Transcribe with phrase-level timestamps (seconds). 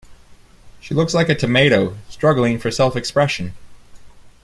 [0.79, 3.53] She looked like a tomato struggling for self-expression.